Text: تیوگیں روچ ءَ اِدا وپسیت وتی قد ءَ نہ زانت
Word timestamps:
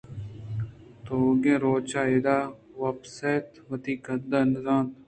تیوگیں 1.05 1.59
روچ 1.63 1.89
ءَ 2.01 2.11
اِدا 2.11 2.37
وپسیت 2.81 3.47
وتی 3.69 3.93
قد 4.05 4.31
ءَ 4.39 4.49
نہ 4.51 4.59
زانت 4.65 4.97